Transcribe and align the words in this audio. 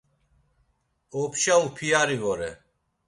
Opşa 1.21 1.55
upiyari 1.65 2.17
vore. 2.23 2.51